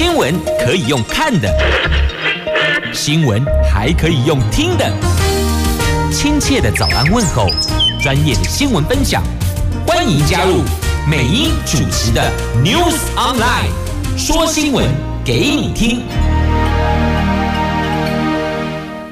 [0.00, 1.54] 新闻可以用看的，
[2.90, 4.90] 新闻还可以用听的。
[6.10, 7.50] 亲切的早安问候，
[8.00, 9.22] 专业的新闻分享，
[9.86, 10.62] 欢迎加入
[11.06, 12.32] 美英主持的
[12.64, 13.68] News Online，
[14.16, 14.88] 说新闻
[15.22, 16.00] 给你听。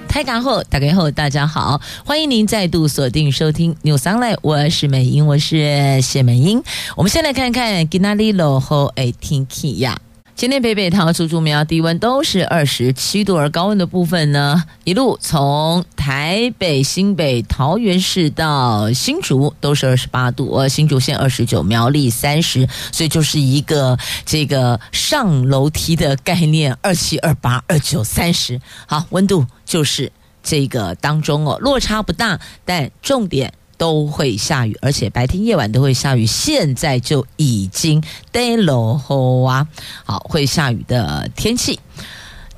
[0.09, 6.63] 开讲后，打开后，大家好，欢迎您再度锁定收听 News Online，我是美英，我是谢美英。
[6.97, 9.99] 我们先来看看今天的落雨的天气呀。
[10.39, 30.13] 今天北北桃、竹竹苗低温都是二十七度，而高温的部分呢，一路从台北、新北、桃园市到新竹都是二十八度，呃，新竹县二十九，苗栗三十，所以就是一个这个上楼梯的概念， 二七、二八、二九、三十，好，温度就是
[30.45, 33.53] 这个当中哦，落差不大，但重点。
[33.79, 36.27] 都会下雨，而且白天夜晚都会下雨。
[36.27, 39.67] 现在就已经带落后啊，
[40.05, 41.81] 好，会下雨的天气。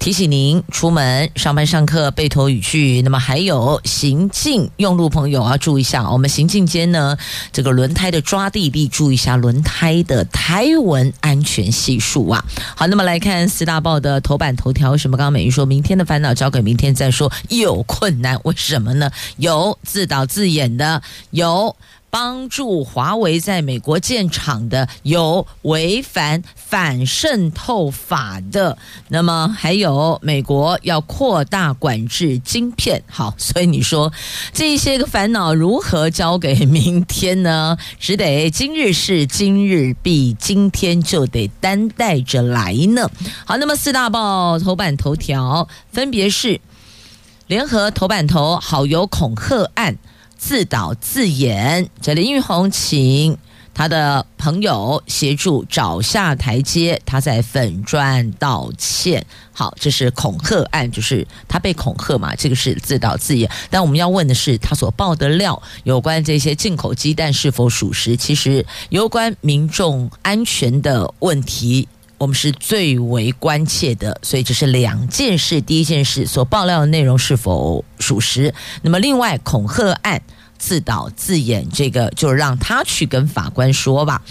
[0.00, 7.18] 提醒您出门上班上课背头雨具，那么还有行进用路朋友要注意一下，我们行进间呢，
[7.52, 12.42] 这个轮胎的抓地力注意一下轮胎的胎纹安全系数啊。
[12.74, 17.30] 好，那么来看四大报的头版头条，什么刚刚美玉说明天的烦恼交给明天再说？
[17.50, 19.10] 有困难，为什么呢？
[19.36, 21.76] 有自导自演的，有。
[22.10, 28.76] 帮助华为在美国建厂的，有违反反渗透法的，
[29.08, 33.02] 那么还有美国要扩大管制晶片。
[33.08, 34.12] 好，所以你说
[34.52, 37.78] 这些个烦恼如何交给明天呢？
[38.00, 43.08] 只得今日事今日毕，今天就得担待着来呢。
[43.44, 46.60] 好，那么四大报头版头条分别是
[47.46, 49.96] 联合头版头好友恐吓案。
[50.40, 53.36] 自导自演，这林玉红请
[53.74, 59.24] 他的朋友协助找下台阶，他在粉砖道歉。
[59.52, 63.48] 好，这是恐吓案，就是他被恐吓嘛，这个是自导自演。
[63.68, 68.16] 但我们要问的是，他所爆的料有关这些进口鸡蛋是否属实？
[68.16, 71.86] 其实有关民众安全的问题。
[72.20, 75.58] 我们是最为关切的，所以这是两件事。
[75.58, 78.52] 第一件事所爆料的内容是否属实？
[78.82, 80.20] 那么另外恐吓案。
[80.60, 84.22] 自导自演，这个就让他去跟法官说吧。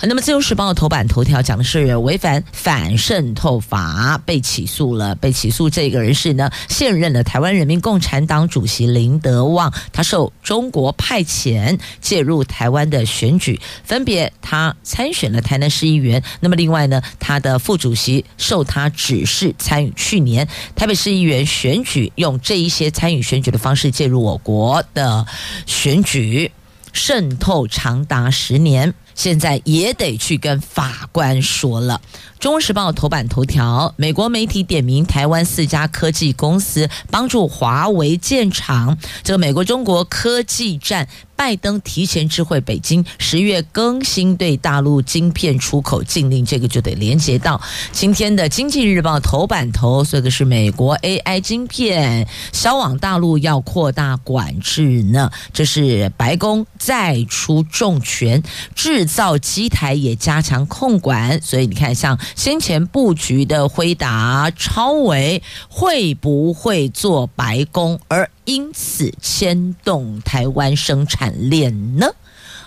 [0.00, 5.14] 那么《自由时报》头版头条讲的是违反反渗透法被起诉了。
[5.16, 16.22] 被起诉这个人是呢，现任的台湾人民共产党主席林德旺，他受中国派遣介入台湾的选举，分别他参选了台南市议员。
[16.40, 25.26] 那么另外呢，他的副主席受他指示参与去年台北市议员选举，用这一些参与选举的方式介入我国的。
[25.72, 26.52] 选举
[26.92, 32.00] 渗透长达十年，现在也得去跟法官说了。
[32.42, 38.98] 《中时报》头版头条：美国媒体点名台湾四家科技公司帮助华为建厂。
[39.22, 41.06] 这个美国中国科技战，
[41.36, 46.44] 拜登提前知会北京，十月更新对大陆晶片出口禁令。
[46.44, 47.60] 这个就得连接到
[47.92, 55.30] 今天的《经济日报》头版头，说的是美国 AI 晶片销往大陆要扩大管制呢。
[55.52, 58.42] 这是白宫再出重拳，
[58.74, 61.40] 制造机台也加强控管。
[61.40, 62.18] 所以你看，像。
[62.34, 72.08] 先前布局的辉达、超维会不会做白宫，而因此牵动台湾生产链呢？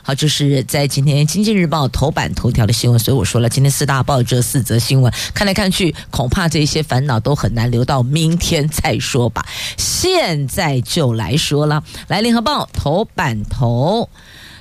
[0.08, 3.00] 好，这是在今天《经济日报》头版头条的新闻。
[3.00, 9.44] 所以我说了，今天四大报这四则新闻，看来看去，恐怕这些烦恼都很难留到明天再说吧。
[9.78, 14.08] 现在就来说了，来，《联合报》头版头。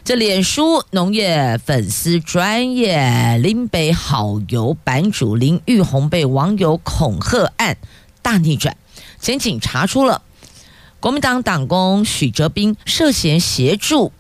[0.03, 7.77] 这脸书农业粉丝专业林北好友版主林玉红被网友恐吓案
[8.23, 8.79] 大逆转，
[9.21, 10.23] 检警查出了
[11.01, 14.11] 国民党党工许哲斌涉嫌协助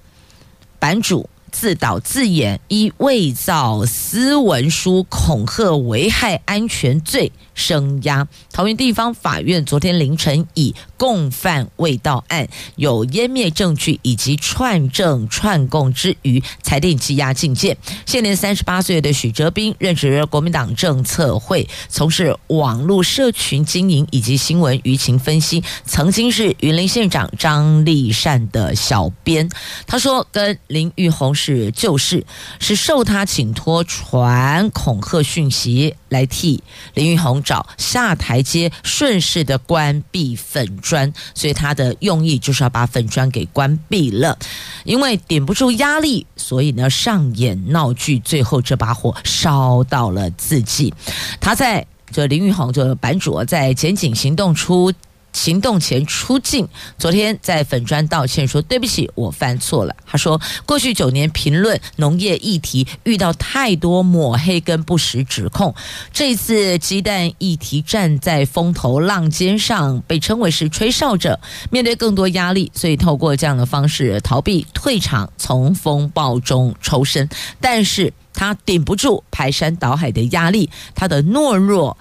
[0.84, 7.32] 版主自导自演，以伪造私文书恐吓危害安全罪。
[7.54, 17.76] 声押，桃园地方法院昨天凌晨以共犯未到案、有湮灭证据以及串证串供之余，裁定羁押禁见。
[18.06, 29.48] 现年三十八岁的许哲斌，任职国民党政策会，从事网络社群经营以及新闻舆情分析，曾经是云林县长张立善的小编。
[29.86, 32.24] 他说，跟林玉红是旧识，
[32.58, 36.62] 是受他请托传恐吓讯息来替
[36.94, 37.43] 林玉红。
[37.44, 44.36] 找下台阶，顺势的关闭粉砖，所以他的用意就是要把粉砖给关闭了。
[44.84, 50.92] 因为顶不住压力，所以呢上演闹剧，最后这把火烧到了自己。
[51.40, 54.92] 他在这林玉红这版主在检警行动出。
[55.34, 56.66] 行动前出境，
[56.96, 59.94] 昨天在粉砖道歉说对不起，我犯错了。
[60.06, 65.74] 他说过去九年评论农业议题遇到太多抹黑跟不实指控，
[66.12, 71.38] 这次鸡蛋议题站在风头浪尖上，被称为是吹哨者，
[71.70, 77.28] 面对更多压力，所以透过这样的方式逃避退场，从风暴中抽身。
[77.60, 81.98] 但是他顶不住排山倒海的压力，他的懦弱。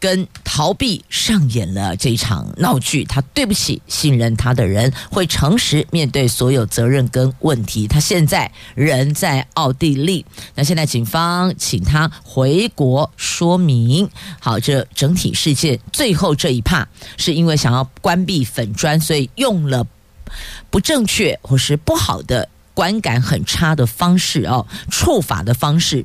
[0.00, 7.88] 跟逃避上演了这场闹剧，他对不起信任他的人，会诚实面对所有责任跟问题。
[7.88, 10.24] 他现在人在奥地利，
[10.54, 14.08] 那现在警方请他回国说明。
[14.40, 19.86] 好，这整体事件最后这一帕是因为想要关闭粉砖，所以用了
[20.70, 26.04] 不正确或是不好的观感很差的方式哦，处罚的方式。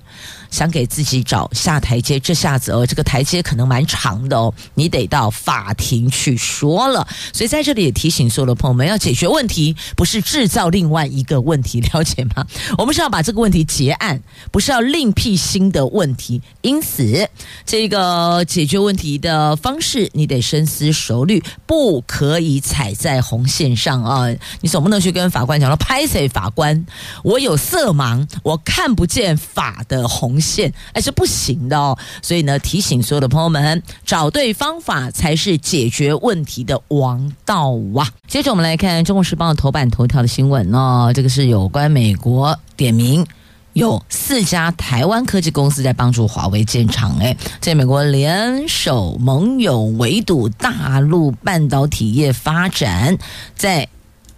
[0.54, 7.08] 想给自己找下台阶，这下子哦，这个台阶可能蛮长的哦，你得到法庭去说了。
[7.34, 12.46] 所以在这里也提醒所有的朋友们，要解决问题，不是制造另外一个问题，了解吗？
[12.78, 14.22] 我们是要把这个问题结案，
[14.52, 16.40] 不是要另辟新的问题。
[16.62, 17.28] 因此，
[17.66, 24.28] 这个解决问题的方式，你得深思熟虑，不可以踩在红线上啊！
[24.62, 26.86] 你总不能去跟法官讲说：“拍谁法官，
[27.24, 38.08] 我有色盲，我看不见法的红线。”哎是不行的哦，所以呢，提醒所有的朋友们，找对方法才是解决问题的王道啊！
[38.28, 43.26] 接着我们来看《中国时报》头版头条的新闻哦，这个是有关美国点名
[43.74, 53.18] 有四家台湾科技公司在帮助华为建厂，哎，在美国联手盟友围堵大陆半导体业发展，
[53.56, 53.88] 在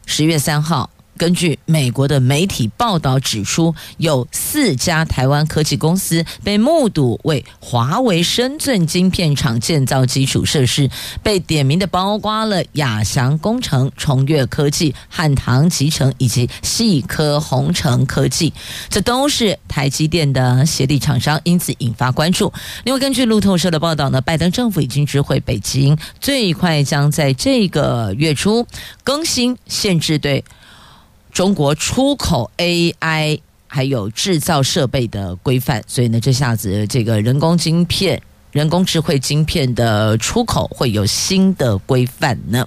[0.06, 0.90] 十月三号。
[1.18, 10.90] 根据美国的媒体报道指出，有四家台湾科技公司被目睹为华为深圳晶片厂建造基础设施，
[11.24, 18.54] 被点名的包括了亚翔工程、崇越科技、汉唐集成以及细科宏成科技，
[18.90, 22.52] 这都是台积电的协力厂商，因此引发关注。
[22.84, 28.68] 另外，根据路透社的报道呢，拜登政府已经知会北京，最快将在这个月初
[29.04, 30.44] 更新限制对。
[31.36, 33.38] 中国出口 AI
[33.68, 38.22] 还有制造设备的规范，所以呢，这下子这个人工晶片、
[38.54, 42.66] 人工智慧晶片的出口会有新的规范呢。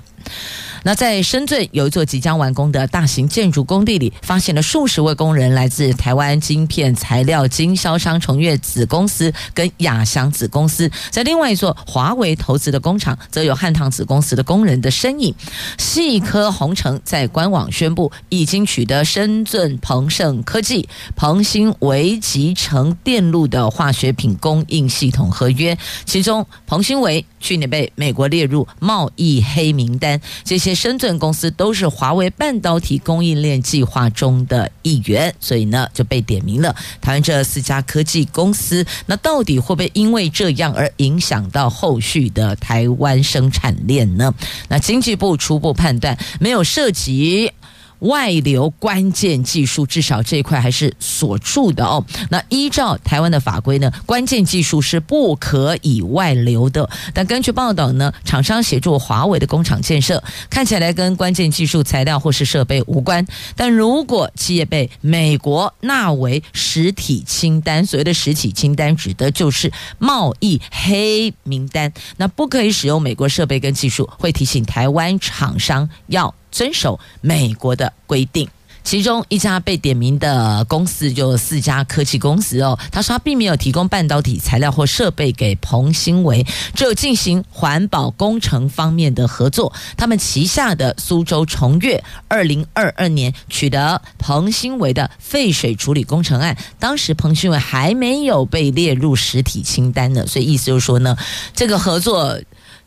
[0.85, 10.91] 那在深圳有一座即将完工的大型建筑工地里，发现了数十位工人，来自台湾晶片材料经销商崇越子公司跟亚翔子公司。
[11.11, 15.35] 在另外一座华为投资的工厂，则有汉唐子公司的工人的身影。
[15.77, 30.68] 细科宏成在官网宣布，已经取得深圳鹏盛科技、鹏兴为集成电路的化学品供应系统合约，其中鹏兴为去年被美国列入贸易黑名单，这些。
[30.75, 36.75] 深圳公司都是华为半导体供应链计划中的一员，所以呢就被点名了。
[37.01, 44.35] 台湾这四家科技公司，那到底会不会因为这样而影响到后续的台湾生产链呢？
[44.69, 47.53] 那经济部初步判断没有涉及。
[48.01, 52.05] 外流关键技术，至少这一块还是锁住的哦。
[52.31, 56.89] 那依照台湾的法规呢，关键技术是不可以外流的。
[57.13, 63.27] 但根据报道呢，厂商协助华为的工厂建设，看起来跟关键技术材料或是设备无关。
[63.57, 76.35] 但如果企业被美国纳为实体清单，所谓的实体清单指的就是贸易黑名单，那不可以使用美国设备跟技术，会提醒台湾厂商要。
[76.59, 78.49] 遵守美国的规定，
[78.83, 82.77] 其中一家被点名的公司就四家科技公司哦。
[82.91, 89.73] 他说他并没有提供半导体材料或设备给彭新为，只有进行环保工程方面的合作。
[89.97, 100.27] 他们旗下的苏州崇越，二零二二年取得彭新为的废水处理工程案，当时彭新为还没有被列入实体清单呢。
[100.27, 101.17] 所以意思就是说呢，
[101.55, 102.37] 这个合作，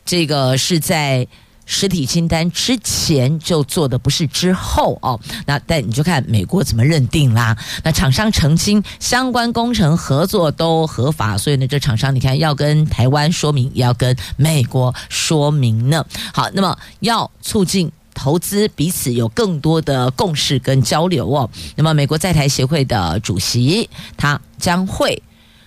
[0.04, 1.26] 这个是在。
[1.72, 7.56] 实体清单之前就做的不是之后哦，那但你就看美国怎么认定啦。
[7.82, 16.04] 那厂商澄清相关工程合作都合法，所以呢，这厂商你看要跟台湾说明，也要跟美国说明呢。
[16.34, 21.48] 好，那么要促进投资，彼此有更多的共识跟交流哦。
[21.74, 25.22] 那么美国在台协会的主席他将会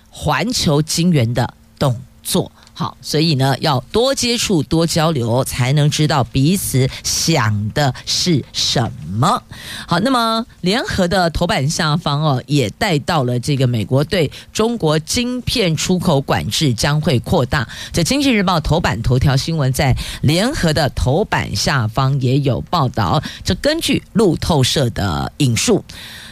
[0.08, 2.50] 环球金源的动作。
[2.78, 9.42] 好，所以呢，要多接触、多交流，才能知道彼此想的是什么。
[9.88, 17.66] 好，那么联合的头版下方哦，也带到了这个美国对中国晶片出口管制将会扩大。
[17.94, 23.22] 这《经济日报》头版头条新闻在联合的头版下方也有报道。
[23.42, 25.82] 这根据路透社的引述。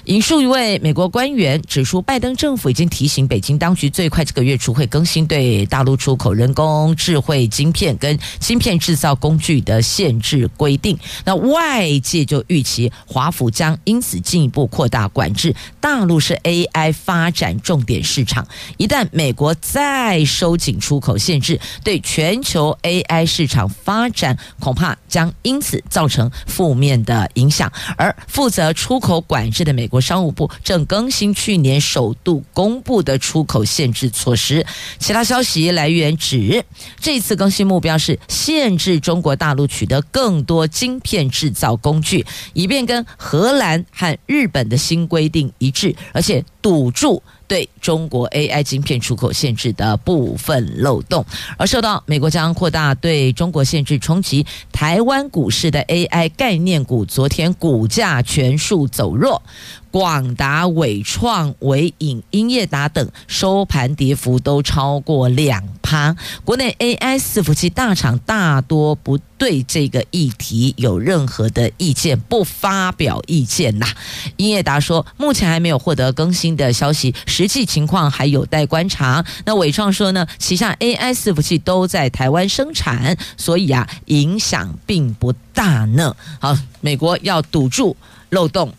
[0.06, 10.98] 引述一位美国官员指出，拜登政府已经提醒北京当局，最快这个月初会更新对大陆出口人工智慧晶片跟芯片制造工具的限制规定。
[11.24, 15.56] 那外界就预期华府将因此进一步扩大管制。
[15.80, 18.46] 大陆是 AI 发展重点市场，
[18.76, 27.72] 一旦美国再收紧出口限制，对全球 AI 市场发展恐怕将因此造成负面的影响。
[27.96, 29.93] 而负责出口管制的美国。
[29.94, 34.66] 国商务部正更新去年首度公布的出口限制措施。
[34.98, 36.64] 其他消息来源指，
[36.98, 47.22] 这次更新目标是限制中国大陆取得更多晶片制造工具，以便跟荷兰和日本的新规定一致，而且堵住。
[47.46, 51.22] 对中国 AI 晶片出口限制的部分漏洞，
[51.58, 59.42] 而受到美国将扩大对中国限制冲击，台湾股市的 AI 概念股昨天股价全数走弱。
[59.94, 66.16] 广达、伟创、纬颖、英业达等收盘跌幅都超过两趴。
[66.44, 73.86] 国内 AI 伺服器大厂大多不对这个议题有任何的意见，不发表意见呐。
[74.36, 79.24] 英业达说，目前还没有获得更新的消息，实际情况还有待观察。
[79.44, 86.16] 那伟创说呢，旗下 AI 伺服器都在台湾生产，所以啊，影响并不大呢。
[86.40, 87.96] 好，美国要堵住
[88.30, 88.74] 漏洞。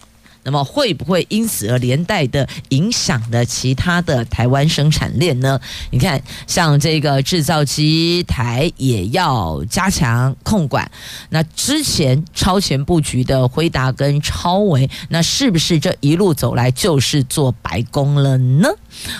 [0.45, 5.59] 那么会不会因此而连带的影响了其他的台湾生产链呢？
[5.91, 10.89] 你看，像这个制造机台也要加强控管。
[11.29, 18.69] 那之前超前布局的辉达跟超维，那是不是这一路走来就是做白工了呢？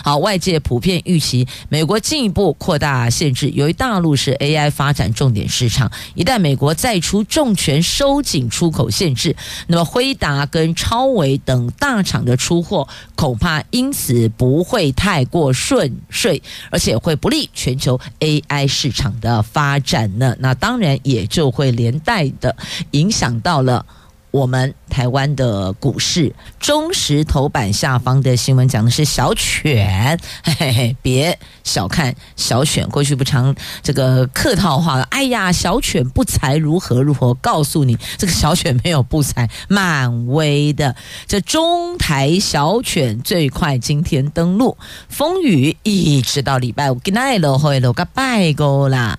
[0.02, 20.36] 好，外界普遍预期美国进一步扩大限制，由于大陆是 AI 发展重点市场，一旦美国再出重拳收紧出口限制，那么辉达跟超为等大厂的出货恐怕因此不会太过顺遂，而且会不利全球 AI 市场的发展呢。
[20.38, 22.56] 那当然也就会连带的
[22.92, 23.84] 影响到了。
[24.36, 32.86] 我们台湾的股市，中时头版下方的新闻讲的是小犬，嘿嘿嘿，别小看小犬。
[32.90, 37.32] 过去不常这个客套话，哎呀，小犬不才如何如何？
[37.40, 40.94] 告诉你，这个小犬没有不才，漫威的。
[41.26, 44.76] 这中台小犬最快今天登陆，
[45.08, 49.18] 风雨一直到礼拜五，给奈落会落个拜过啦。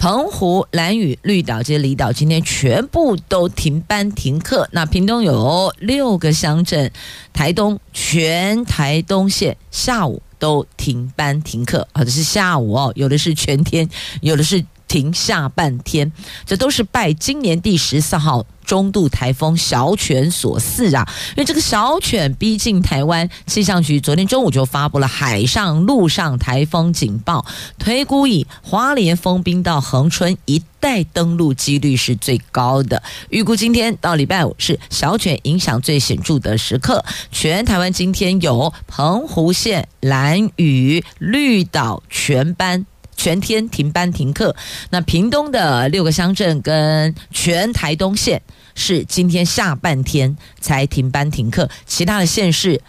[0.00, 4.66] 澎湖、蓝屿、绿岛这些离岛今天全部都停班停课。
[4.72, 6.90] 那屏东有六个乡镇，
[7.34, 13.86] 台东全台东县下午都停班停课，好的是下午哦，有的是全天，
[14.22, 16.10] 有的是停下半天，
[16.44, 18.44] 这都是拜今年第十四号。
[18.66, 27.44] 中度台风小犬所赐啊，因为这个小犬逼近台湾，气象局昨天中午就发布了海上、陆上台风警报，
[27.80, 33.02] 推估以花莲、丰滨到恒春一带登陆几率是最高的。
[33.30, 42.86] 预估今天到礼拜五是小犬影响最显著的时刻，全台湾今天有澎湖县、兰屿、绿岛全班。
[43.20, 44.56] 全天停班停课，
[44.88, 48.40] 那屏东的六个乡镇跟全台东县
[48.74, 52.80] 是今天下半天才停班停课，其他的县市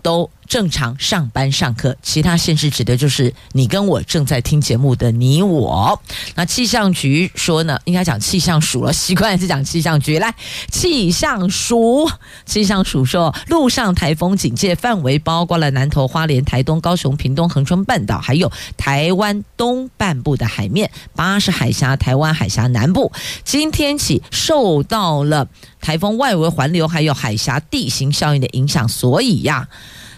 [0.00, 6.00] 都正常上班上课，其他县市指的就是你跟我正在听节目的你我。
[6.34, 10.18] 那气象局说呢，应该讲气象署了，习惯是讲气象局。
[10.18, 10.34] 来，
[10.70, 12.08] 气象署，
[12.46, 23.10] 气象署说，陆上台风警戒范围包括了南投、花莲、台东、高雄、屏东、恒春半岛，还有台湾东半部的海面，巴士海峡、台湾海峡南部。
[23.44, 25.48] 今天起受到了
[25.80, 29.68] 台风外围环流还有海峡地形效应的影响，所以呀。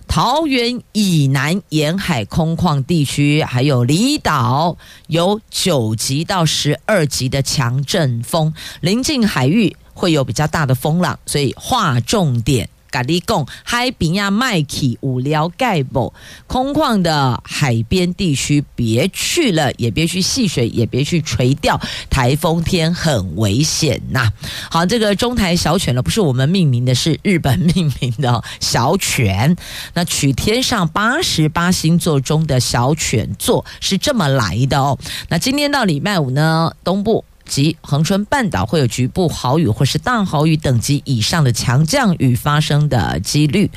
[0.09, 4.77] 桃园以南沿海空旷地区，还有离岛，
[5.09, 12.69] 有九级到十二级的强阵风，临近海域会有比较大的风浪，所以划重点。
[12.97, 16.15] 咖喱贡海边呀麦起无聊盖不
[16.47, 24.33] 空旷的海边地区别去了，也别去戏水，也别去垂钓，台风天很危险呐、啊。
[24.71, 29.55] 好，这个中台小犬呢，不是我们命名的，是日本命名的小犬。
[29.93, 34.99] 那取天上八十八星座中的小犬座是这么来的哦。
[35.29, 37.26] 那今天到礼拜五呢，东部。
[37.47, 43.71] 及恒春半岛会有局部豪雨或是大豪雨等级以上的强降雨发生的几率。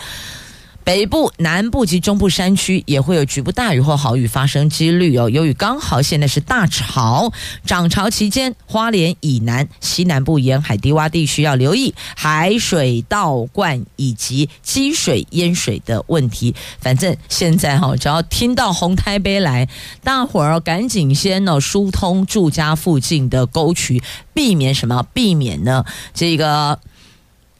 [0.89, 5.29] 北部、南部及中部山区也会有局部大雨或豪雨发生几率哦。
[5.29, 7.31] 由于刚好现在是大潮
[7.63, 16.55] 涨潮期间，花莲以南、西南部沿海低洼地区要留意海水倒灌以及积水淹水的问题。
[16.79, 19.69] 反正现在哈，只要听到红台杯来，
[20.03, 24.01] 大伙儿赶紧先呢疏通住家附近的沟渠，
[24.33, 25.05] 避免什么？
[25.13, 26.79] 避免呢这个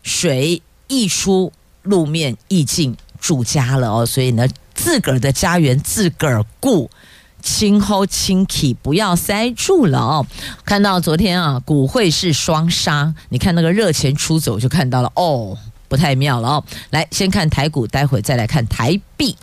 [0.02, 2.98] 水溢出路面溢进。
[3.20, 6.90] 住家了哦，所以呢，自个儿的家园自个儿顾，
[7.42, 10.26] 清吼清气，不要塞住了哦。
[10.66, 15.58] 看到昨天啊，股汇是双杀，你看那个热钱出走就看到了哦，
[15.88, 16.64] 不太妙了哦。
[16.90, 19.36] 来，先看台股，待会再来看台币。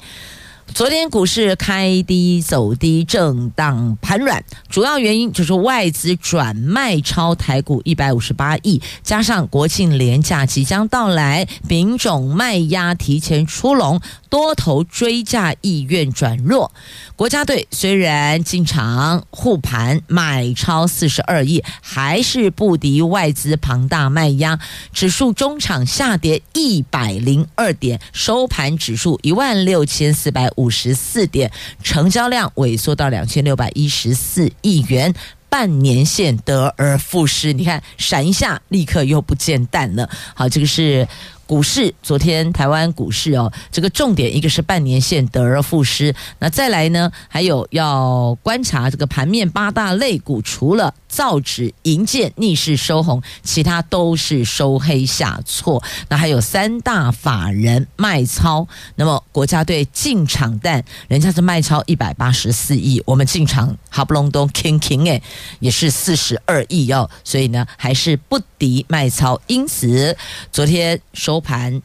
[0.74, 16.72] 昨天股市开低走低，震荡盘软，主要原因就是外资转卖超台股一百五十八亿，加上国庆连假即将到来，丙种卖压提前出笼，多头追价意愿转弱。
[17.14, 24.58] 国家队虽然进场护盘买超四十二亿，还是不敌外资庞大卖压，
[24.92, 31.50] 指数中场下跌一百零二点，收盘指数一万六千四百五十四点，
[31.82, 35.14] 成交量萎缩到两千六百一十四亿元，
[35.48, 37.52] 半年线得而复失。
[37.52, 40.10] 你看，闪一下，立刻又不见弹了。
[40.34, 41.08] 好，这个是。
[41.46, 55.82] 股市昨天台湾股市哦，这个重点一个是半年线得而复失，那再来呢，还有要观察这个盘面八大类股，除了造纸、银建逆势收红，其他都是收黑下挫。
[56.08, 65.22] 那还有三大法人卖超，那么国家队进场，但人家是卖超一百八十四亿，我们进场哈不隆咚 king king 诶，
[65.60, 70.16] 也是四十二亿哦，所以呢还是不敌卖超，因此
[70.50, 71.00] 昨天。
[71.12, 71.80] 收盘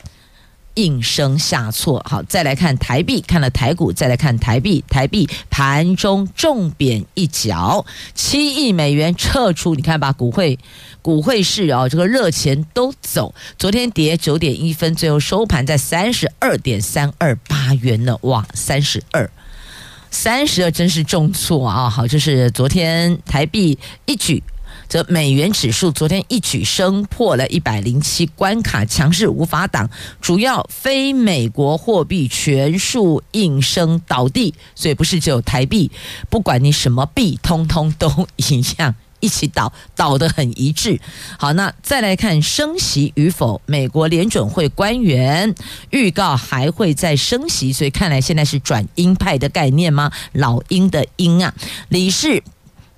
[0.81, 7.85] 应声下挫，好，再来看台币，看了台股，再来看台币，台币盘中重贬一角，
[8.15, 10.57] 七亿美元撤出，你看吧，股汇
[11.03, 19.29] 股汇市哦，这个热钱都走，昨天跌九点一分，最后收盘在三十二点三二八元呢，哇，三十二，
[20.09, 23.77] 三十二真是重挫啊，好，就是昨天台币
[24.07, 24.41] 一举。
[24.91, 35.89] 则美元指数昨天一举升破了一百零七关卡，强势无法挡，主要非美国货币全数应声倒地，所以不是只有台币，
[36.29, 40.99] 不管你什么币，通通都一样一起倒，倒得很一致。
[41.39, 45.55] 好，那再来看升息与否，美国联准会官员
[45.91, 50.11] 预告还会再升息，所以看来现在是转鹰派的概念吗？
[50.33, 51.53] 老鹰的鹰啊，
[51.87, 52.43] 理事。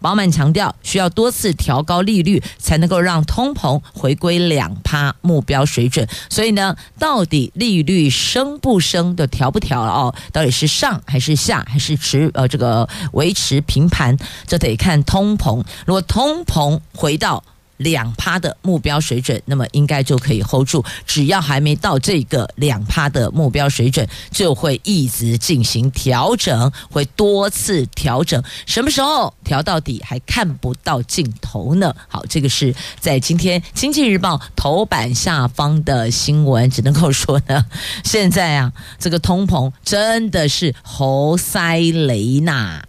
[0.04, 6.06] 鲍曼强调，需要多次调高利率，才能够让通膨回归两趴目标水准。
[6.30, 10.14] 所以呢，到底利率升不升的调不调了哦？
[10.34, 14.18] 到底是上还是下，还是持呃这个维持平盘？
[14.46, 15.64] 这得看通膨。
[15.86, 17.42] 如果通膨回到。
[17.78, 20.84] 两趴的目标水准，那么应该就可以 hold 住。
[21.06, 28.42] 只要还没到这个两趴的目标水准，就会一直进行调整，会多次调整。
[28.66, 31.96] 什么时候调到底还看不到尽头呢？
[32.08, 37.66] 好，这个是在今天《经济日报》头版下方的新闻，只能够说呢，
[38.04, 42.84] 现在啊，这个通膨真的是猴塞雷纳。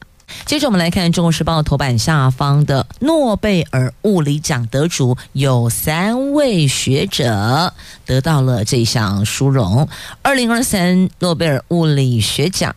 [0.47, 7.73] 接着我们来看《中国时报》头版下方的诺贝尔物理奖得主，有三位学者
[8.05, 9.88] 得到了这项殊荣。
[10.23, 12.75] 二零二三诺贝尔物理学奖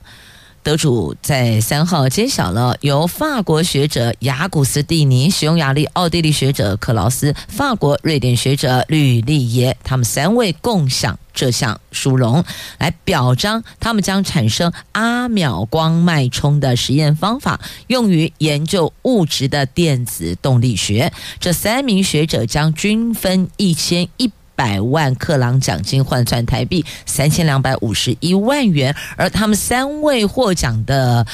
[0.64, 11.18] 得主在三号揭晓了，由法国学者雅古斯蒂尼、匈牙利、奥地利学者克劳斯、法国、瑞典学者吕利耶，他们三位共享。
[11.38, 12.44] 这项殊荣
[12.80, 21.14] 来表彰他们将产生阿秒光脉冲的实验方法，用于研究物质的电子动力学。
[21.40, 28.96] 这三名学者将均分一千一百万克朗奖金，换算台币三千两百五十一万元。
[29.16, 31.28] 而他们三位获奖的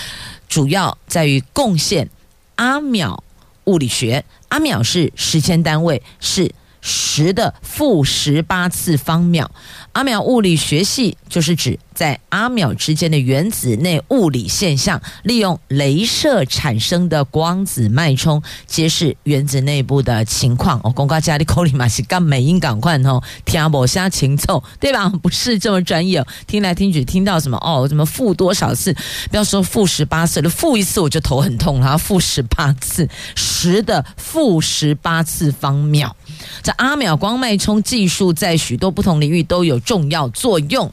[0.49, 2.09] 主要在于贡献
[2.55, 3.23] 阿秒
[3.63, 6.53] 物理学，阿秒是时间单位，是。
[6.85, 9.49] 十的负十八次方秒。
[9.93, 20.81] 阿秒物理学系就是指在阿秒之间的原子内物理现象，利用镭射产生的光子脉冲，揭示原子内部的情况。
[20.83, 25.07] 哦，公告家里口里嘛是干美音赶快哦，听不下情奏，对吧？
[25.09, 28.93] 不是这么专业，听来听去听到什么哦，什么负多少次？
[29.29, 36.15] 不要说负十八次了，负一次我就头很痛，然后负十八次，十的负十八次方秒。
[36.61, 40.91] 这阿秒光脉冲技术在许多不同领域都有重要作用。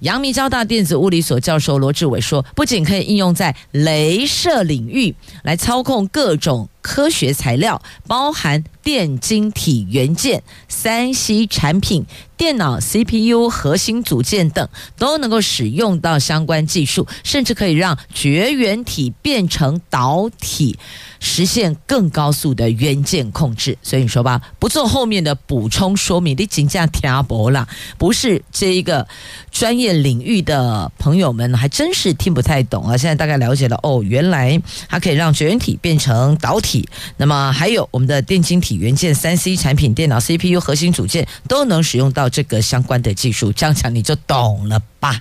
[0.00, 12.06] 阳明交大电子物理所教授罗志伟说，不仅可以应用在镭射领域来操控各种科学材料，包含电晶体元件、三 C 产品、
[12.36, 20.78] 电脑 CPU 核心组件等，都能够使用到相关技术，甚至可以让绝缘体变成导体。
[21.20, 27.66] 实现更高速的元件控制，所以你说吧，不做后面的补充说明，你真正听不啦。
[27.96, 29.06] 不是这一个
[29.50, 32.96] 专业领域的朋友们，还真是听不太懂啊。
[32.96, 45.20] 现在大概了解了哦，原来它可以让绝缘体变成导体，那么还有我们的电晶体元件、三 C 产品、电脑 CPU 核心组件都能使用到这个相关的技术，这样讲你就懂了吧？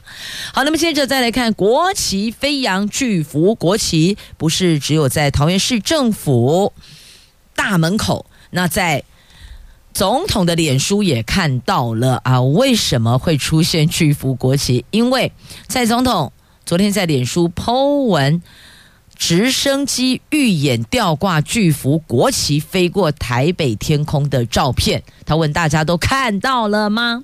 [0.53, 6.73] 好，那么接着再来看国旗飞扬，巨幅国旗不是只有在桃园市政府
[7.55, 9.05] 大门口，那在
[9.93, 12.41] 总统的脸书也看到了啊。
[12.41, 14.83] 为什么会出现巨幅国旗？
[14.91, 15.31] 因为
[15.69, 16.33] 蔡总统
[16.65, 18.41] 昨天在脸书 po 文，
[19.15, 27.23] 直升机预演吊挂巨幅国旗飞过台北天空的照片，他问大家都看到了吗？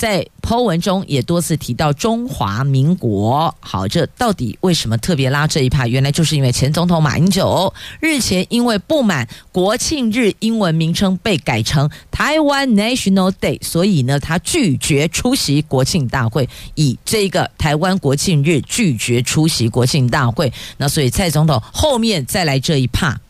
[0.00, 3.54] 在 Po 文中也多次提到中华民国。
[3.60, 5.86] 好，这到底为什么特别拉这一趴？
[5.86, 16.48] 原来就是因为前总统马英九日前因为不满国庆日英文名称被改成台湾 National Day，所以呢，他拒绝出席国庆大会。
[16.76, 23.20] 以这个台湾国庆日拒绝出席国庆大会，那所以蔡总统后面再来这一趴，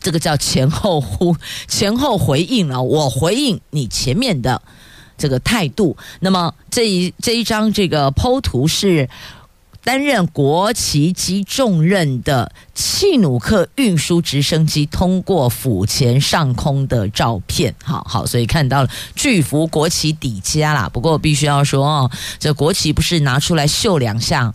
[0.00, 1.34] 这个叫前后呼
[1.66, 2.82] 前后回应了。
[2.82, 4.60] 我回应你前面的。
[5.16, 9.08] 这个态度，那么这一这一张这个剖图是
[9.84, 20.90] 担任国旗机重任的契努克运输直升机通过府前上空的照片，好好，所以看到了巨幅国旗底加啦。
[20.92, 24.52] 不过必须要说哦，这国旗不是拿出来秀两下。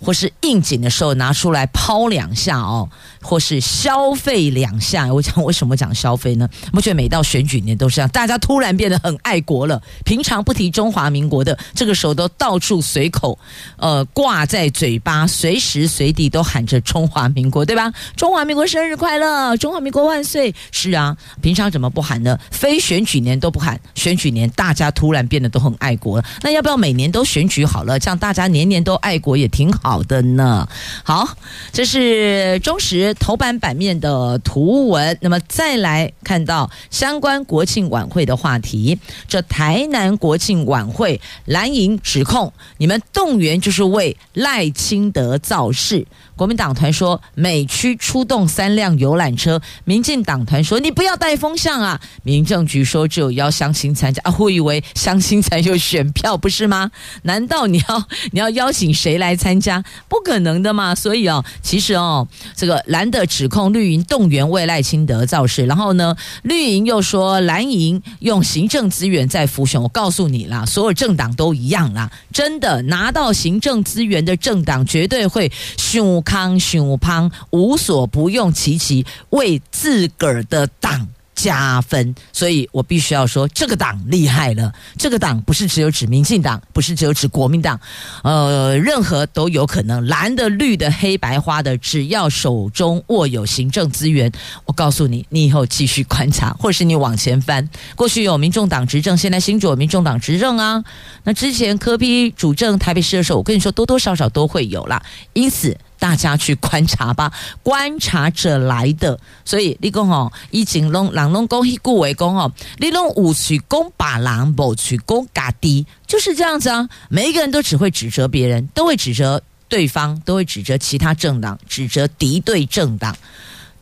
[0.00, 2.88] 或是应景的时候拿出来抛两下哦，
[3.22, 5.12] 或是消费两下。
[5.12, 6.48] 我讲为什么讲消费呢？
[6.72, 9.80] 我觉得每到选举年都是这样，大家突然变得很爱国了。
[10.04, 13.38] 平常不提中华民国的，这个时候都到处随口
[13.76, 17.92] 呃挂在嘴巴，随时随地都喊着中华民国，对吧？
[18.16, 20.54] 中华民国生日快乐，中华民国万岁！
[20.72, 22.38] 是啊，平常怎么不喊呢？
[22.50, 26.24] 非选举年都不喊，选举年大家突然变得都很爱国了。
[26.42, 29.89] 那要不要每年都选举好了，这样大家年年都爱国也挺好。
[29.90, 30.68] 好的呢，
[31.02, 31.28] 好，
[31.72, 35.18] 这是中时头版版面的图文。
[35.20, 46.06] 那么再来看到相关国庆晚会的话题，这台南国庆晚会，蓝营指控你们动员就是为赖清德造势。
[46.40, 52.00] 国民党团说每区出动三辆游览车，民进党团说你不要带风向啊。
[52.22, 56.92] 民政局说只有邀乡亲参加啊，我以为乡亲才有选票不是吗？
[57.24, 59.84] 难道你要你要邀请谁来参加？
[60.08, 60.94] 不可能的嘛。
[60.94, 62.26] 所以哦，其实哦，
[62.56, 69.82] 这个蓝的指控绿营动员为赖清德造势，然后呢，绿营又说蓝营用行政资源在辅选。
[69.82, 76.24] 我告诉你啦，所有政党都一样啦，真的拿到行政资源的政党绝对会凶。
[76.30, 84.72] 康雄胖无所不用其极，为自个儿的党加分，所以我必须要说，这个党厉害了。
[84.96, 87.80] 这个党不是只有指民进党，不是只有指国民党，
[88.22, 94.30] 呃，任何都有可能，蓝的、绿的、黑白花的，只要手中握有行政资源，
[94.66, 100.84] 我告诉你，你以后继续观察，或是你往前翻，过去有民众党执政，现在新竹有民众党执政啊。
[101.24, 105.02] 那之前柯 P 主政台北市的时候，我跟你说，多多少少都会有啦。
[105.32, 105.76] 因此。
[106.00, 107.30] 大家去观察吧，
[107.62, 109.16] 观察者来的。
[109.44, 116.88] 所以你讲哦，以前拢人拢讲一句话讲哦，你拢有去讲把人，无去讲家己，就是这样子啊。
[117.08, 123.14] 每一个人都只会指责别人，都会指责对方，都会指责其他政党，指责敌对政党，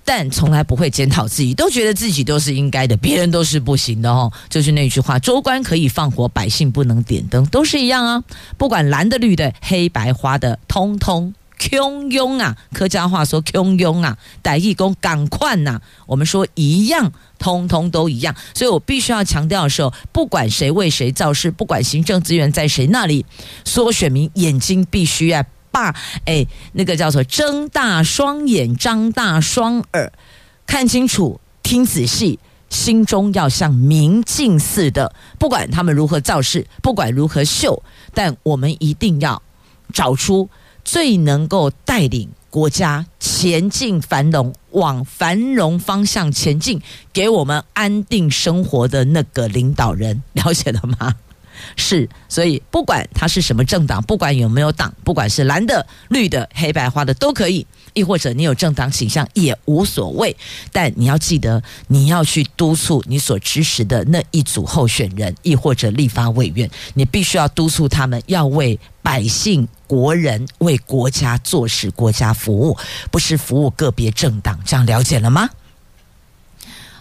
[0.04, 4.32] 但从来不会检讨自己，都觉得自己都是应该的，别人都是不行的哦。
[4.50, 8.24] 就是那句话，州官可以放火，百姓不能点灯，都是一样啊。
[8.56, 11.32] 不管蓝的、绿的、黑白花的，通通。
[11.58, 18.34] 汹涌啊，客家话说汹涌啊，台语讲赶快呐，我们说一样，通通都一样。
[18.54, 23.26] 所以我必须要强调的时候，不管谁为谁造势，不管行政资源在谁那里，
[23.64, 25.94] 所有选民眼睛必须要把
[26.24, 30.12] 哎那个叫做睁大双眼，张大双耳，
[30.66, 32.38] 看清楚，听仔细。
[32.70, 39.42] 心中要像明镜似的，不管他们如何造势，不管如何秀，但我们一定要
[39.90, 40.50] 找出
[40.90, 46.80] 最能够带领国家前进繁荣、往繁荣方向前进，
[47.12, 51.14] 给我们安定生活的那个领导人，了解了吗？
[51.76, 60.36] 是，所以不管他是什么政党，不管有没有党，不管是蓝的、绿的、黑白花的都可以，亦或者你有政党倾向也无所谓。
[60.72, 72.76] 但你要记得，你要去督促你所支持的那一组候选人，亦或者立法委员，你必须要督促他们要为百姓、国人、为国家做事、国家服务，
[73.10, 74.58] 不是服务个别政党。
[74.64, 75.50] 这样了解了吗？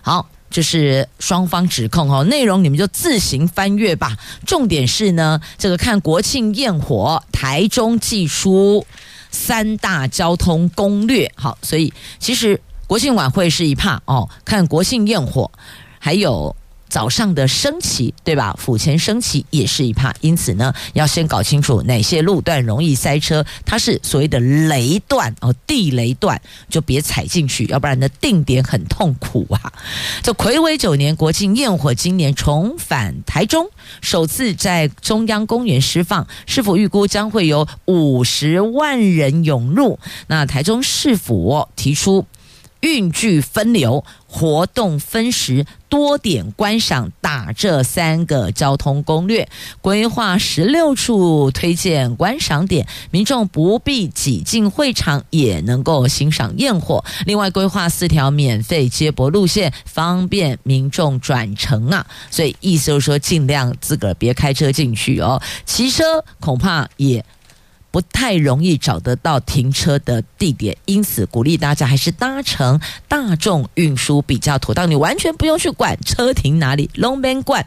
[0.01, 0.29] 好。
[0.49, 4.17] 这是双方指控哦，内容你们就自行翻阅吧。
[4.45, 8.87] 重点是呢，这个看国庆焰火，台中祭出
[9.37, 11.31] 三大交通攻略。
[11.35, 15.51] 好，所以其实国庆晚会是一怕哦，看国庆焰火，
[15.99, 16.55] 还有。
[16.89, 18.55] 早上的升旗，对吧？
[18.57, 29.71] 府前升旗也是一趴，因此呢，要先搞清楚哪些路段容易塞车，它是所谓的雷段哦，地雷段就别踩进去，要不然呢，定点很痛苦啊。
[30.23, 33.69] 这睽违九年国庆焰火，今年重返台中，
[34.01, 39.99] 首次在中央公园释放，市府预估将会有五十万人涌入。
[40.27, 42.25] 那台中市府提出。
[42.81, 49.47] 运具分流，活动分时，多点观赏，打这三个交通攻略，
[49.81, 57.03] 规划十六处推荐观赏点，民众不必挤进会场，也能够欣赏焰火。
[57.25, 62.05] 另外规划四条免费接驳路线，方便民众转乘啊。
[62.29, 66.03] 所以意思就是说，尽量自个儿别开车进去哦，骑车
[66.39, 67.23] 恐怕也。
[67.97, 74.87] 不太容易找得到停车的地点，因此鼓励大家还是搭乘大众运输比较妥当。
[74.87, 77.65] 你完全不用去管车停哪里，Long Man 管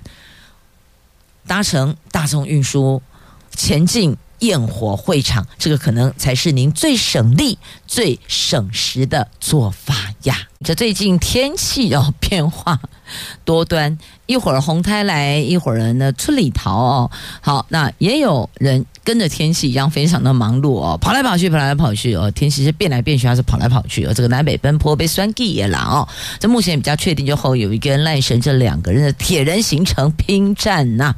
[1.48, 3.02] 搭乘大众运输
[3.56, 10.36] 前进焰火会场，这个可能才是您最省力、最省时的做法呀。
[10.64, 12.78] 这最近天气哦变化
[13.44, 17.10] 多端，一会儿红胎来，一会儿呢出里逃哦。
[17.40, 18.86] 好，那也有人。
[19.10, 24.14] 跟着天气一样，非常的忙碌哦，跑来跑去，跑来跑去哦，天气是变来变去，还是跑来跑去哦？
[24.14, 26.06] 这个南北奔波被酸地也了哦。
[26.38, 31.12] 这目前比较确定，就后有一个赖神这两个人的铁人行程拼战呐、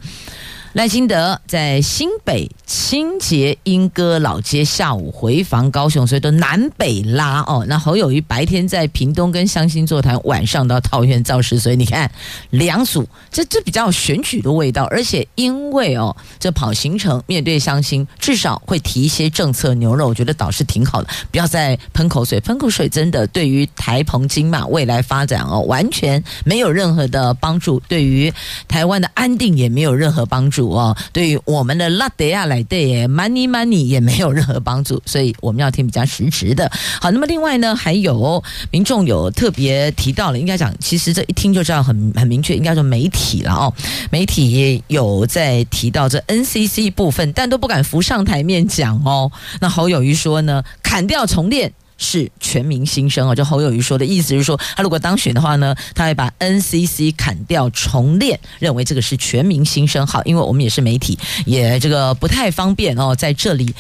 [0.73, 7.63] 赖清德在新北清洁莺歌老街下午回防高雄，所以都南北拉哦。
[7.69, 12.11] 那侯友谊白天在屏东跟乡亲座谈，晚上到桃园造势，所以你看
[12.49, 14.85] 两组，这这比较有选举的味道。
[14.85, 21.09] 而且因为哦，这跑行程面对乡亲，至少会提一些政策牛肉，我觉得倒是挺好的。
[21.31, 28.33] 不要再喷口水，喷口水真的对于台澎金马未来发展哦，完全没有任何的帮助，对于
[28.67, 30.62] 台湾的安定也没有任何帮助。
[30.71, 36.71] 哦，对于我们的拉德亚来对 money money 也没有任何帮助，所以我们要听比较实质的。
[37.01, 43.73] 好，那么另外呢，还有民众有特别提到了，应该讲，其实这一听就知道很很明确，应该说媒体了哦，
[44.11, 49.31] 媒体也有在提到这 NCC 部分，但都不敢浮上台面讲哦。
[49.61, 51.73] 那侯友谊说呢，砍掉重练。
[51.99, 53.35] 是全民新声啊！
[53.35, 60.07] 就侯友宜说的意思是说，他如果当选的话呢，他会把 NCC 砍掉重练，认为这个是全民新声。
[60.07, 63.75] 好，因为我们也是媒体，也这个不太方便哦，在这里。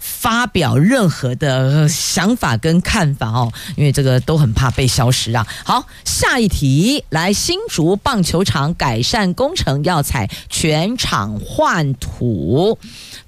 [0.00, 5.46] 发表任何的想法跟看法哦，因为这个都很怕被消失啊。
[5.64, 12.78] 好，下一题来，新竹棒球场改善工程要采全场换土。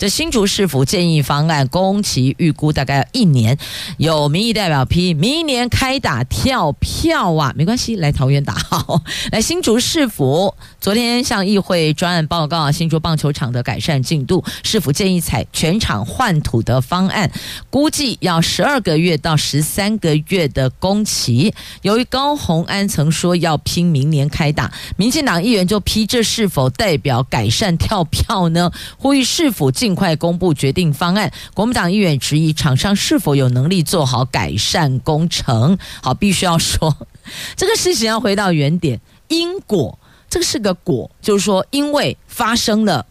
[0.00, 3.58] 这新竹市府建议方案工期预估大概要一年，
[3.98, 9.02] 有民意代表批明年开打跳票啊，没关系，来桃园打好。
[9.30, 17.30] 来新竹市府昨天向议会专案报告新竹棒球场的改善进度，市府建议采全场换土的方案，
[17.68, 21.52] 估计要十二个月到十三个月的工期。
[21.82, 28.72] 由于高虹安曾说要拼明年开打，民进党议员就批这是否代表改善跳票呢？
[28.96, 31.32] 呼吁市府尽快公布决定方案。
[31.52, 35.76] 国民党议员质疑厂商是否有能力做好改善工程。
[36.00, 36.96] 好，必须要说
[37.56, 39.98] 这个事情要回到原点，因果
[40.28, 43.04] 这个是个果，就是说因为发生了。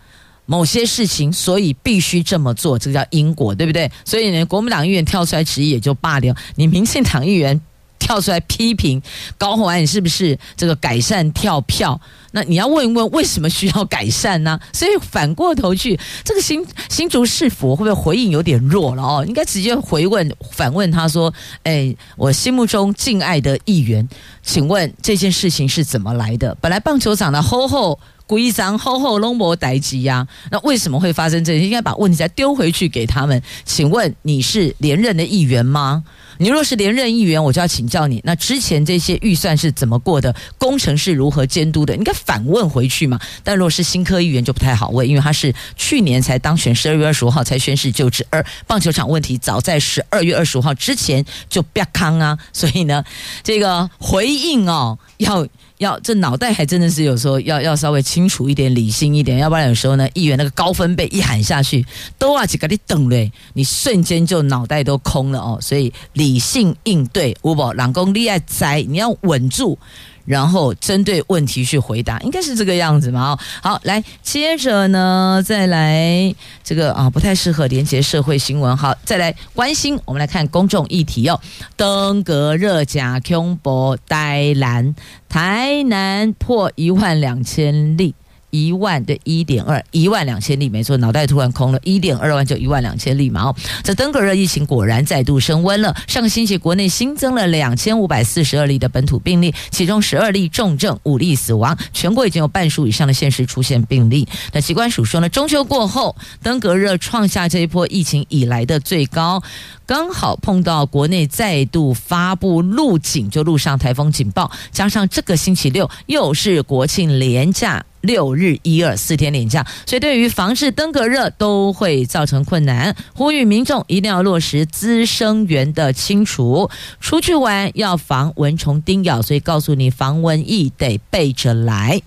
[0.46, 3.92] 某些事情，所以必须这么做，这个叫因果，对不对？
[4.04, 7.62] 所以呢，国民党议员跳出来质疑也就罢了，你民进党议员
[8.00, 9.00] 跳出来批评
[9.38, 12.02] 高虹安，是不是这个改善跳票？
[12.32, 14.60] 那你要问一问，为什么需要改善呢？
[14.72, 19.26] 所以反过头去，这个新新竹市府会不会回应有点弱了哦？
[19.28, 24.08] 应该直接回问反问他说：“哎，我心目中敬爱的议员，
[24.44, 26.56] 请问这件事情是怎么来的？
[26.62, 31.65] 本来棒球场的厚厚规章厚厚龙膜待机呀，那为什么会发生这些？
[31.65, 33.42] 应该把问题再丢回去给他们。
[33.65, 36.04] 请问你是连任的议员吗？”
[36.39, 40.34] 你若是连任议员，我就要请教你，那之前这些预算是怎么过的？
[40.58, 41.93] 工程是如何监督的？
[41.95, 43.19] 应该反问回去嘛。
[43.43, 53.04] 但若是新科议员就不太好问，因为他是去年才当选，十二月二十五号才宣誓就职，而棒球场问题早在十二月二十五号之前就瘪康啊，所以呢，
[53.43, 55.45] 这个回应哦要。
[55.80, 61.86] 要这脑袋还真的是有时候要要稍微清楚一点、理性一点，要不然有时候呢，议员那个高分贝一喊下去，
[62.17, 65.58] 都啊几个你等嘞，你瞬间就脑袋都空了哦。
[65.62, 69.80] 所以理性应对，吴宝朗功厉害在，你要稳住。
[70.26, 73.32] 然后针对问题去回答，应该是这个样子嘛？
[73.32, 78.78] 哦，好，来接着呢，再来这个啊，不太适合连接社会新闻。
[78.78, 81.42] 好，再来关心，我们来看公众议题哦。
[81.76, 84.94] 登革热假恐怖，台南
[85.28, 88.13] 台南破一万两千例。
[88.52, 93.44] 一万对一点二，一万两千例，没错，脑袋突然空了，一点二万就一万两千例嘛。
[93.44, 95.96] 哦，这登革热疫情果然再度升温了。
[96.08, 104.28] 上个星期国内新增了两千五百四十二例的本土病例，其中十二例重症，五例死亡，全国已经有半数以上的县市出现病例。
[104.54, 109.42] 那疾管署说呢，中秋过后，登革热创下这一波疫情以来的最高。
[109.86, 122.96] 刚好碰到国内再度发布陆警，就陆上台风警报，加上这个星期六又是国庆连假，六日一二四天连假，所以对于防治登革热都会造成困难。
[123.14, 132.02] 呼吁民众一定要落实滋生源的清除，出去玩要防蚊虫叮咬，所以告诉你防蚊疫得备着来。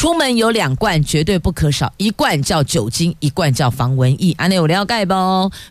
[0.00, 1.92] 出门有两罐，绝对不可少。
[1.98, 4.32] 一罐叫酒精，一罐叫防蚊液。
[4.38, 5.12] 安内有了解不？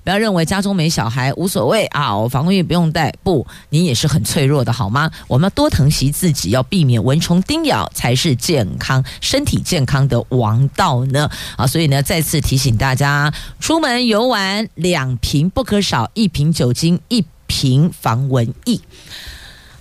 [0.04, 3.12] 不要认为家中没小孩无所谓啊，我防蚊液不用带。
[3.24, 5.10] 不，你也是很脆弱的，好吗？
[5.28, 11.28] 我们要多疼惜自己，要避免蚊虫叮咬，才是健康、身体健康的王道呢。
[11.56, 18.80] 啊，所以呢，再次提醒大家，出门游玩两瓶不可少，一瓶酒精，一瓶防蚊液。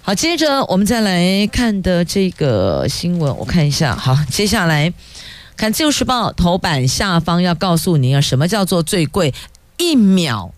[0.09, 3.95] 好，接着我们再来看的这个新闻，我看一下。
[3.95, 4.91] 好，接下来
[5.55, 9.35] 看《自由时报》头版下方要告诉您啊，什么叫做最贵？
[9.77, 10.55] 一秒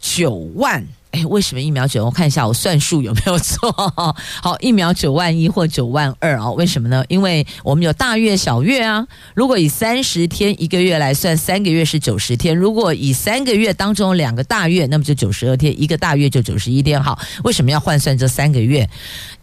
[0.00, 0.84] 九万。
[1.12, 2.06] 哎，为什么一秒九？
[2.06, 3.70] 我看一下我算数有没有错。
[3.72, 6.50] 好，一秒九万一或九万二啊？
[6.52, 7.04] 为什么呢？
[7.08, 9.06] 因为我们有大月小月啊。
[9.34, 12.56] 如果以三十天一个月来算，三个月是九十天。
[12.56, 17.02] 如果以三个月当中两个大月，那么就九十二天，一个大月就九十一天。
[17.02, 18.88] 好，为什么要换算这三个月？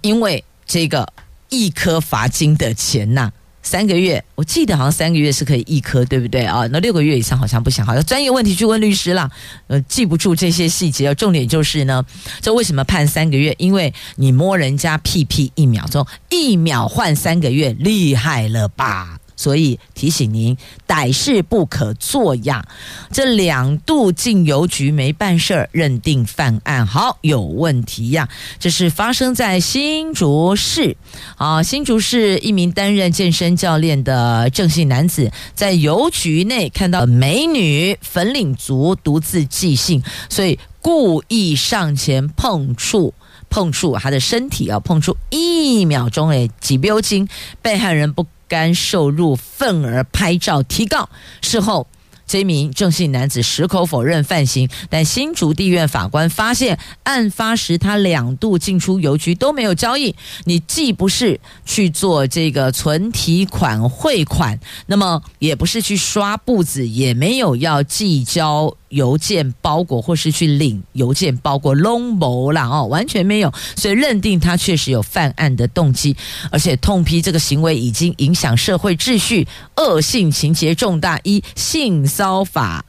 [0.02, 1.08] 因为这个
[1.50, 6.66] 一颗罚金的钱呐、三个月，我记得好像三个月是可以一颗，对不对啊？
[6.72, 7.86] 那六个月以上好像不行。
[7.86, 9.30] 好，像专业问题去问律师啦。
[9.68, 11.14] 呃，记不住这些细节。
[11.14, 12.04] 重点就是呢，
[12.42, 13.54] 这为什么判三个月？
[13.60, 19.19] 因为你摸人家屁屁一秒钟，一秒换三个月，厉害了吧？
[19.40, 22.68] 所以提醒您，歹事不可作呀。
[23.10, 28.28] 这两度进邮局没办事儿，认定犯案，好有问题呀。
[28.60, 30.98] 这是发生在新竹市
[31.38, 43.14] 啊，新竹市一名担任健身教练的郑姓男子，在邮局内看到美女粉领族独自寄信，所以故意上前碰触
[43.50, 47.30] 碰触他的身体啊，碰触一秒钟诶，几标金，
[47.62, 48.28] 被害人不。
[48.50, 51.08] 甘受辱，愤而拍照提告。
[51.42, 51.88] 事后，
[52.28, 60.16] 这名郑姓男子矢口否认犯行，但新竹地院法官发现，案发时他两度进出邮局都没有交易。
[60.44, 68.76] 你既不是去做这个存提款汇款，那么也不是去刷簿子，也没有要寄交。
[68.90, 76.16] 邮件包裹或是去领邮件包裹，拢无啦哦，完全没有，所以认定他确实有犯案的动机，
[76.52, 82.86] 而且痛批这个行为已经影响社会秩序，恶性情节重大，一性骚法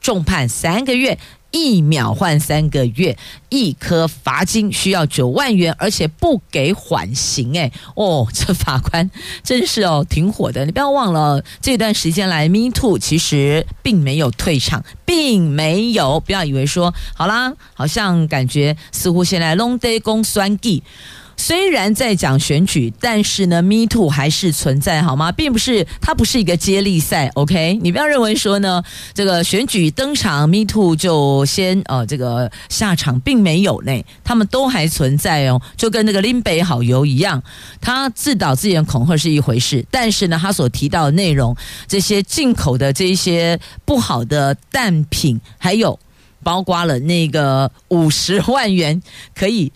[0.00, 1.18] 重判三个月。
[1.50, 3.16] 一秒换三个月，
[3.48, 7.58] 一颗罚金需要九万元，而且不给缓刑。
[7.58, 9.10] 哎，哦， 这法官
[9.42, 10.66] 真是哦，挺火的。
[10.66, 16.20] 你不要忘了，这段时间来，Me Too 其实并没有退场，并没有。
[16.20, 20.82] 不要以为说好啦，好像感觉似乎现在 Long Day 公酸计。
[21.40, 25.30] 虽然在讲选举，但是呢，Me Too 还是存在，好吗？
[25.30, 27.78] 并不是它不是一个接力赛，OK？
[27.80, 28.82] 你不要认为说呢，
[29.14, 37.40] 这个选举登场，Me Too 就先呃这个下场，并没有呢，他们都还存在哦，就跟那个林北好友一样，
[37.80, 41.56] 他自导自演恐吓是一回事，但是呢，他所提到的内容，
[41.86, 45.98] 这些进口的这一些不好的蛋品，还有
[46.42, 49.00] 包括了那个五十万元
[49.36, 49.72] 可以。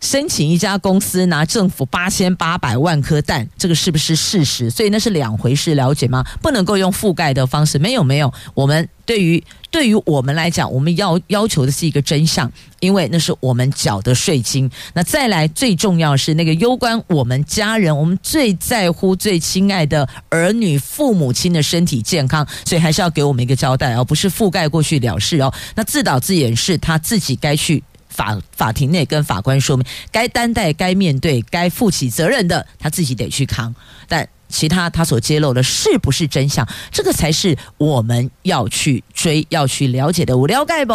[0.00, 4.70] 申请一家公司拿政府八千八百万颗蛋，这个是不是事实？
[4.70, 6.24] 所以那是两回事，了解吗？
[6.40, 7.78] 不能够用覆盖的方式。
[7.78, 14.70] 没有没有，我们对于对于我们来讲，我们要要求的是一个真相，因为那是我们缴的税金。
[14.94, 25.52] 那再来最重要是那个攸关我们家人，我们最在乎、最亲爱的儿女、父母亲的身体健康，所以还是要给我们一个交代哦，不是覆盖过去了事哦。
[25.74, 27.84] 那自导自演是他自己该去。
[28.20, 33.74] 法法庭内跟法官说明，该担待、该面对、该负起责任的，他自己得去扛。
[34.06, 36.66] 但其他他所揭露的是不是真相？
[36.90, 40.36] 这个才是我们要去追、要去了解的。
[40.36, 40.92] 无聊盖不？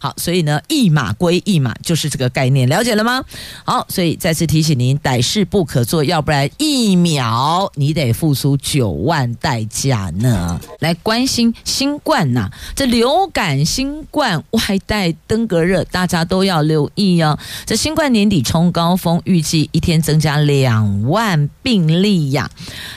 [0.00, 3.24] 好，所以呢，一码归一码，就是这个概念，了解了吗？
[3.64, 10.60] 好，所以再次提醒您，歹事不可做，要不然一秒你得付出九万代价呢。
[10.80, 17.38] 来关心新冠呐、这流感、新冠外带登革热，大家都要留意哦。
[17.64, 22.50] 这新冠年底冲高峰，预计一天增加两万病例呀。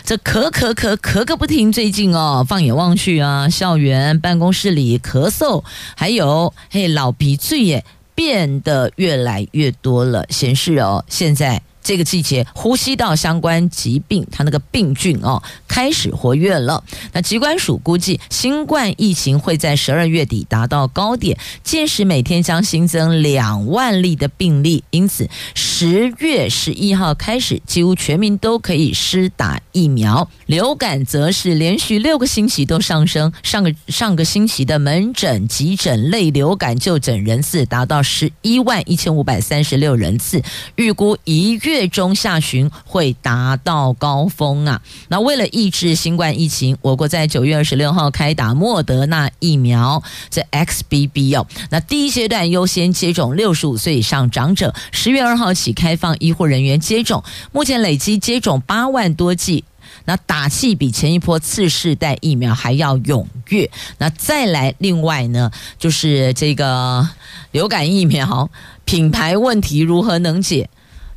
[0.04, 5.64] 这咳咳咳咳个不停，最近哦，放眼望去啊，校园办公室里咳嗽，
[5.96, 11.62] 还有嘿老鼻涕也变得越来越多了，显示哦，现在。
[11.84, 16.84] 这个季节，呼吸道相关疾病，它那个病菌哦，开始活跃了。
[17.12, 24.84] 那疾管署估计，新冠疫情会在十二月底达到高点，届时每天将新增两万例的病例。
[24.92, 30.30] 因此，十月十一号开始，几乎全民都可以施打疫苗。
[30.46, 40.40] 流感则是连续六个星期都上升，上个上个星期的门诊急诊类流感就诊人次达到十一万一千五百三十六人次，
[40.76, 41.71] 预估一月。
[41.72, 44.82] 月中下旬会达到高峰啊！
[45.08, 51.48] 那为了抑制新冠疫情，我国在九月二十六号开打莫德纳疫苗，这 XBB 哦。
[51.70, 57.24] 那第一阶段优先接种六十五岁以上长者，十月二号起开放医护人员接种。
[57.54, 59.64] 目前累计接种八万多剂，
[60.06, 63.72] 那打气比前一波次世代疫苗还要踊跃。
[63.98, 65.50] 那再来，另外呢，
[65.80, 67.08] 就是这个
[67.52, 68.50] 流感疫苗
[68.84, 70.70] 品牌问题如何能解？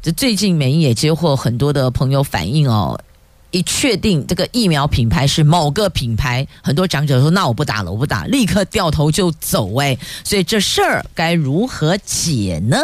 [0.04, 3.00] 这最近美英也接获很多的朋友反映哦，
[3.52, 12.76] 一确定这个疫苗品牌是某个品牌，很多长者说：“那我不打了，我不打，立刻掉头就走。”哎，所以这事儿该如何解呢？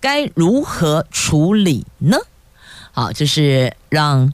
[0.00, 2.18] 该如何处理呢？
[2.90, 4.32] 好，就是让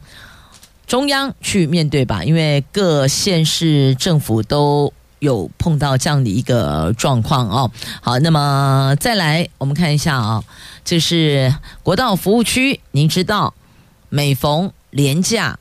[0.87, 7.71] 中央去面对吧，因为各县市政府都有碰到这样的一个状况哦。
[8.01, 10.43] 好，那么再来我们看一下啊。
[10.85, 13.53] 就是国道服务区，您知道，
[14.09, 15.59] 每逢连假。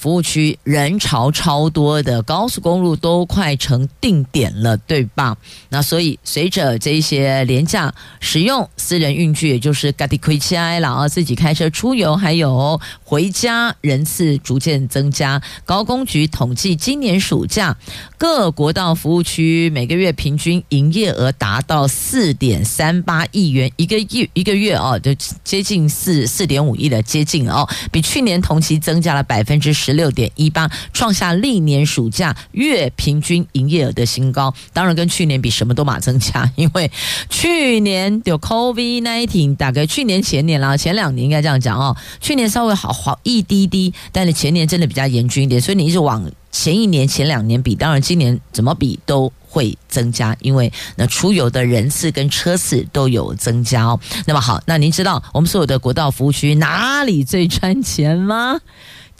[0.00, 5.36] 服务区人潮超多的高速公路都快成定点了，对吧？
[5.68, 15.42] 那所以随着这些廉价使用私人运具，也就是嘎地亏起来了啊，自己开车出游，还有回家人次逐渐增加。
[15.66, 17.76] 高工局统计，今年暑假
[18.16, 29.89] 各国道服务区每个月平均营业额达到四点三八亿元，一个亿一个月哦，就接近四四点五亿的接近哦，比去年同期增加了百分之十。
[29.90, 34.54] 十六点一八，创下历年暑假月平均营业额的新高。
[34.72, 36.90] 当然，跟去年比，什么都马增加，因为
[37.28, 41.96] 去年有 COVID-19，大概去年前年啦，前两年应该这样讲哦。
[42.20, 45.60] 去年稍微好好一滴滴，但是前年真的比较严峻一点。
[45.60, 53.98] 所以你一直往前一年、前两年比，当然今年怎么比都会增加，因为那出游的人次跟车次都有增加哦。
[54.26, 58.60] 那么好，那您知道我们所有的国道服务区哪里最赚钱吗？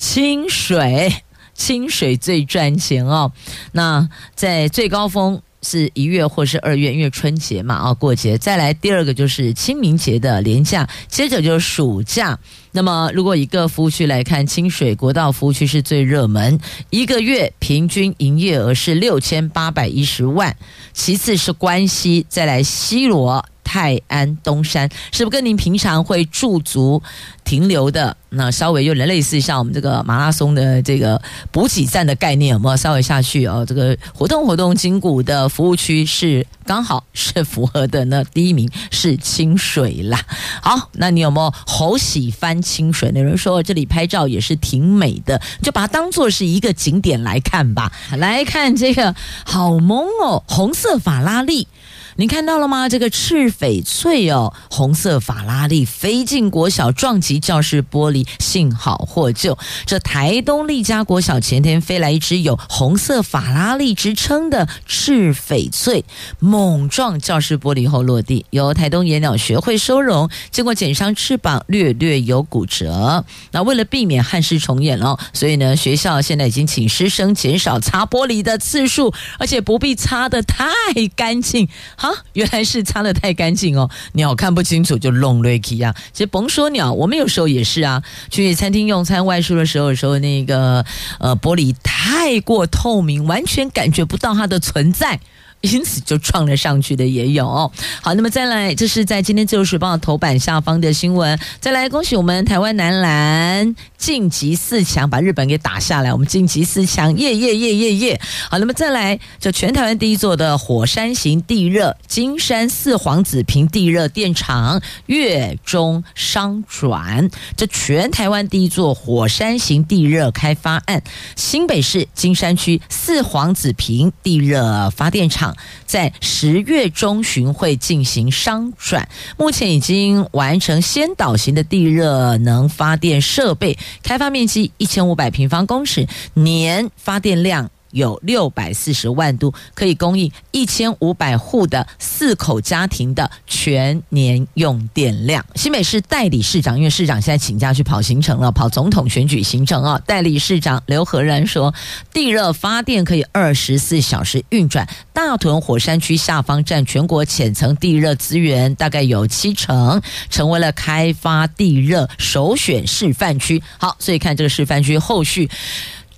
[0.01, 1.15] 清水，
[1.53, 3.31] 清水最赚钱哦。
[3.73, 8.39] 那在最高峰是一月或是二月，因为春节嘛，啊过节。
[8.39, 12.39] 再来第二个就是清明节的连假，接着就是暑假。
[12.73, 20.57] 那么如果一个服务区来看，清水国道服务区是最热门，一个月平均营业额是六千八百一十万，
[20.95, 23.45] 其次是关西，再来西罗。
[23.71, 27.01] 泰安东山，是不是跟您平常会驻足
[27.45, 33.65] 停留的那稍微有点类似，像我们这个马拉松的这个补给站的概念，有没有稍微下去哦？
[33.65, 38.25] 这个活动活动筋骨的服务区是刚好是符合的呢。
[38.35, 40.21] 第一名是清水啦。
[40.61, 43.13] 好，那你有没有猴喜欢清水？
[43.15, 47.93] 有人说这里拍照也是挺美的，就把它当做是一个景点来看吧。
[48.17, 49.15] 来看这个，
[49.45, 51.69] 好萌哦，红色法拉利。
[52.17, 52.89] 你看到了吗？
[52.89, 59.57] 这个赤翡翠哦，红色法拉利飞进国小，撞击教室玻璃，幸好获救。
[59.87, 66.05] 这台东立家国小前天飞来一只有“红色法拉利”之称的赤翡翠，
[66.39, 70.29] 猛撞教室玻璃后落地，由台东野鸟学会收容。
[70.51, 73.25] 经过剪伤，翅膀略略有骨折。
[73.53, 80.67] 那为了避免憾事重演哦，所以呢，学校现在已经请师生减少擦玻璃的次数，而且不必擦得太
[81.15, 81.69] 干净。
[82.01, 82.11] 哈。
[82.33, 85.95] 原来是擦的太干净哦，鸟看不清楚就弄瑞奇啊。
[86.15, 90.87] 其实甭说鸟，我们有时候也是啊，去餐厅用餐外出的时候，有时候那个
[91.19, 95.21] 呃玻璃太过透明，完全感觉不到它的存在。
[95.61, 97.71] 因此就撞了上去的也有。
[98.01, 101.39] 好，那么再来，这是在今天《自由时报》头版下方的新闻。
[101.61, 106.13] 再来，恭喜我们台湾男篮晋级四强，把日本给打下来。
[106.13, 108.21] 我们晋级四强，耶耶耶耶耶！
[108.51, 121.03] 好，那么再来，这全台湾第一座的火山型地热金山四皇子坪地热电厂月中商转，这全台湾第一座火山型地热开发案，
[121.37, 125.50] 新北市金山区四皇子坪地热发电厂。
[125.87, 137.71] 在十月中旬会进行商转，目前已经完成先导型的地热能发电设备，开发面积一千五百平方公尺，年发电量。
[137.93, 145.45] 有六百四十万度，可以供应一千五百户的四口家庭的全年用电量。
[145.55, 150.01] 新北市代理市长，因为市长现在请假去跑行程了，跑总统选举行程啊。
[150.07, 151.75] 代理市长刘和然说，
[152.13, 154.89] 地热发电可以二十四小时运转。
[155.13, 163.63] 大屯火山区下方占全国浅层地热资源大概有七成，成为了开发地热首选示范区。
[163.79, 165.51] 好，所以看这个示范区后续。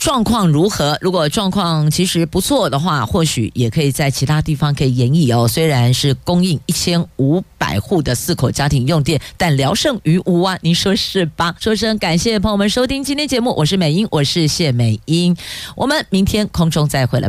[0.03, 0.99] 状况如何？
[1.01, 5.47] 如果状况其实不错的话，或许也可以在其他地方可以演绎哦。
[5.47, 11.55] 虽然是供应一千五百户的四口家庭用电，但聊胜于无啊，您说是吧？
[11.63, 15.37] 说声感谢朋友们收听今天节目，我是美英，我是谢美英，
[15.77, 17.29] 我们明天空中再会了。